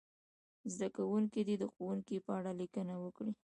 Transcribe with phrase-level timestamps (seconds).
[0.73, 3.33] زده کوونکي دې د ښوونکي په اړه لیکنه وکړي.